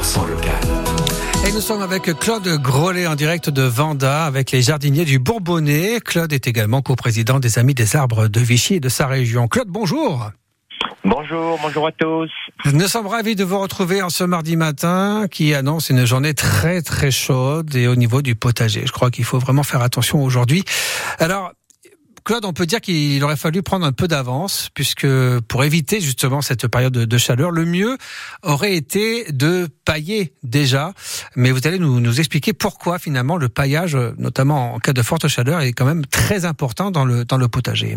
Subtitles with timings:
[0.00, 0.54] 100% local.
[1.46, 6.00] Et nous sommes avec Claude Grolet en direct de Vanda avec les jardiniers du Bourbonnais.
[6.00, 9.48] Claude est également coprésident des Amis des Arbres de Vichy et de sa région.
[9.48, 10.30] Claude, bonjour.
[11.04, 12.30] Bonjour, bonjour à tous.
[12.72, 16.82] Nous sommes ravis de vous retrouver en ce mardi matin qui annonce une journée très
[16.82, 18.82] très chaude et au niveau du potager.
[18.86, 20.64] Je crois qu'il faut vraiment faire attention aujourd'hui.
[21.18, 21.52] Alors,
[22.28, 25.06] Claude, on peut dire qu'il aurait fallu prendre un peu d'avance, puisque
[25.48, 27.96] pour éviter justement cette période de, chaleur, le mieux
[28.42, 30.92] aurait été de pailler déjà.
[31.36, 35.62] Mais vous allez nous, expliquer pourquoi finalement le paillage, notamment en cas de forte chaleur,
[35.62, 37.96] est quand même très important dans le, dans le potager.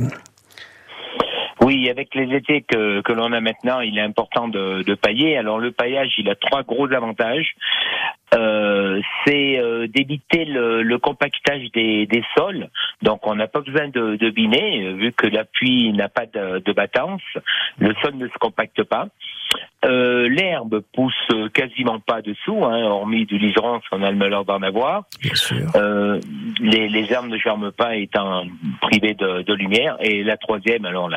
[1.59, 5.37] Oui, avec les étés que, que l'on a maintenant, il est important de, de pailler.
[5.37, 7.53] Alors le paillage, il a trois gros avantages.
[8.33, 12.69] Euh, c'est euh, d'éviter le, le, compactage des, des, sols.
[13.01, 16.25] Donc on n'a pas besoin de, de biner, euh, vu que la pluie n'a pas
[16.27, 17.21] de, de battance,
[17.77, 19.07] le sol ne se compacte pas.
[19.83, 24.61] Euh, L'herbe pousse quasiment pas dessous, hein, hormis du liseron, on a le malheur d'en
[24.61, 25.03] avoir.
[25.75, 26.21] Euh,
[26.61, 28.45] les, les, herbes ne germent pas étant
[28.81, 29.97] privées de, de lumière.
[29.99, 31.09] Et la troisième, alors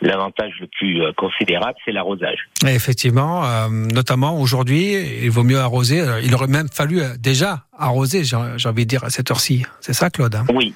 [0.00, 2.48] l'avantage le plus considérable, c'est l'arrosage.
[2.66, 6.02] Effectivement, notamment aujourd'hui, il vaut mieux arroser.
[6.24, 9.64] Il aurait même fallu euh, déjà arroser, j'ai envie de dire, à cette heure-ci.
[9.80, 10.44] C'est ça, Claude hein?
[10.52, 10.74] Oui.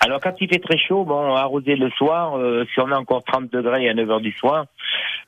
[0.00, 3.24] Alors quand il fait très chaud, bon, arroser le soir, euh, si on a encore
[3.24, 4.66] 30 degrés à 9 h du soir,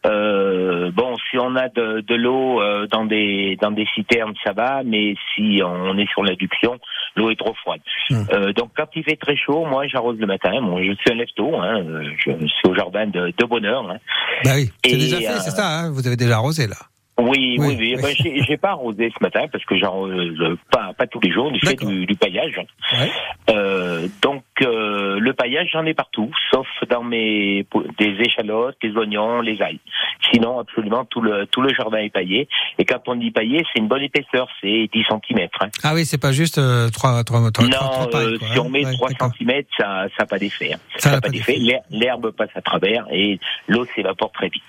[0.06, 4.82] euh, bon, si on a de, de l'eau dans des dans des citernes, ça va,
[4.84, 6.78] mais si on est sur l'adduction,
[7.18, 7.80] l'eau est trop froide.
[8.10, 8.52] Hmm.
[8.52, 10.50] donc quand il fait très chaud, moi j'arrose le matin.
[10.62, 11.84] Bon, je suis un lève-tôt, hein,
[12.24, 13.90] je suis au jardin de, de bonheur.
[13.90, 13.98] Hein.
[14.44, 15.66] Bah oui, c'est déjà fait, c'est ça.
[15.68, 16.76] Hein vous avez déjà arrosé là.
[17.18, 17.96] Oui, oui, oui.
[18.00, 18.14] Ben,
[18.46, 21.50] j'ai pas arrosé ce matin parce que j'arrose pas, pas tous les jours.
[21.50, 22.60] Du fait du, du paillage.
[22.92, 23.10] Ouais.
[23.50, 27.66] Euh, donc euh, le paillage, j'en ai partout, sauf dans mes
[27.98, 29.80] des échalotes, les oignons, les ails.
[30.32, 32.48] Sinon, absolument tout le tout le jardin est paillé.
[32.78, 35.48] Et quand on dit paillé, c'est une bonne épaisseur, c'est 10 cm.
[35.60, 35.68] Hein.
[35.82, 38.68] Ah oui, c'est pas juste euh, 3, 3, 3, Non, euh, si on hein.
[38.68, 40.74] met 3 cm, ça ça pas d'effet.
[40.74, 40.78] Hein.
[40.98, 41.58] Ça n'a pas d'effet.
[41.90, 44.62] L'herbe passe à travers et l'eau s'évapore très vite.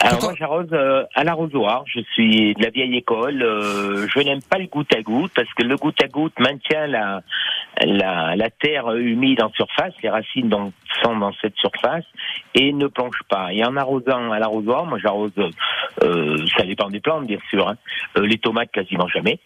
[0.00, 4.42] Alors moi j'arrose euh, à l'arrosoir, je suis de la vieille école, euh, je n'aime
[4.42, 7.22] pas le goutte à goutte parce que le goutte à goutte maintient la,
[7.82, 10.50] la, la terre humide en surface, les racines
[11.02, 12.04] sont dans cette surface
[12.54, 13.52] et ne plonge pas.
[13.52, 15.32] Et en arrosant à l'arrosoir, moi j'arrose,
[16.02, 17.76] euh, ça dépend des plantes bien sûr, hein,
[18.16, 19.38] euh, les tomates quasiment jamais,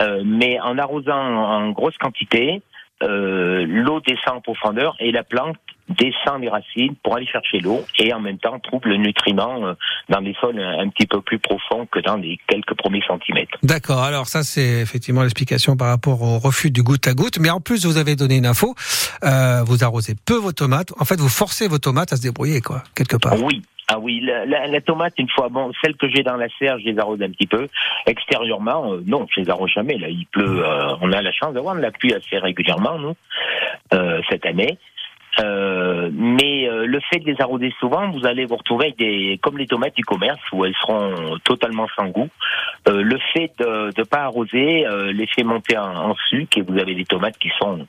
[0.00, 2.62] euh, mais en arrosant en grosse quantité,
[3.02, 5.56] l'eau descend en profondeur et la plante
[5.98, 9.74] descend les racines pour aller chercher l'eau et en même temps trouve le nutriment euh,
[10.08, 13.58] dans des sols un petit peu plus profonds que dans les quelques premiers centimètres.
[13.62, 17.50] D'accord, alors ça c'est effectivement l'explication par rapport au refus du goutte à goutte, mais
[17.50, 18.74] en plus vous avez donné une info,
[19.24, 22.60] euh, vous arrosez peu vos tomates, en fait vous forcez vos tomates à se débrouiller
[22.60, 23.40] quoi, quelque part.
[23.42, 23.62] Oui,
[23.92, 26.84] ah oui, la, la, tomate, une fois, bon, celle que j'ai dans la serre, je
[26.84, 27.66] les arrose un petit peu.
[28.06, 29.98] Extérieurement, euh, non, je les arrose jamais.
[29.98, 30.62] Là, il pleut.
[31.00, 33.16] on a la chance d'avoir de la pluie assez régulièrement, nous,
[34.28, 34.78] cette année.
[35.38, 39.38] Euh, mais euh, le fait de les arroser souvent, vous allez vous retrouver avec des,
[39.42, 42.28] comme les tomates du commerce, où elles seront totalement sans goût.
[42.88, 46.62] Euh, le fait de ne pas arroser euh, les fait monter en, en, sucre et
[46.62, 47.86] vous avez des tomates qui sont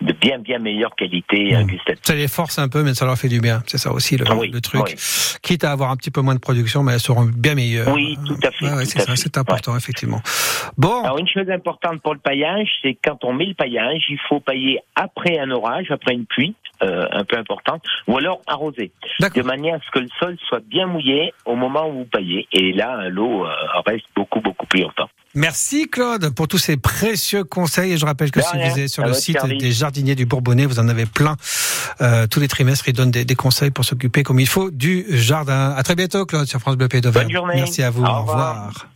[0.00, 1.76] de bien bien meilleure qualité mmh.
[2.02, 3.62] Ça les force un peu, mais ça leur fait du bien.
[3.66, 4.96] C'est ça aussi le, le truc.
[5.42, 7.92] Quitte à avoir un petit peu moins de production, mais elles seront bien meilleures.
[7.92, 8.84] Oui, tout à fait.
[8.84, 10.20] c'est ça, c'est important effectivement.
[10.76, 11.02] Bon.
[11.02, 14.40] Alors une chose importante pour le paillage, c'est quand on met le paillage, il faut
[14.40, 16.54] pailler après un orage, après une pluie.
[16.82, 18.90] Euh, un peu importante, ou alors arroser,
[19.20, 22.48] de manière à ce que le sol soit bien mouillé au moment où vous paillez.
[22.52, 23.52] Et là, l'eau euh,
[23.86, 25.08] reste beaucoup, beaucoup plus longtemps.
[25.34, 27.92] Merci Claude pour tous ces précieux conseils.
[27.92, 30.78] Et je rappelle que si vous êtes sur le site des jardiniers du Bourbonnais, vous
[30.78, 31.36] en avez plein.
[32.00, 35.06] Euh, tous les trimestres, ils donnent des, des conseils pour s'occuper comme il faut du
[35.10, 35.74] jardin.
[35.76, 37.56] À très bientôt Claude sur France Bleu Pays Bonne journée.
[37.56, 38.04] Merci à vous.
[38.04, 38.86] Au revoir.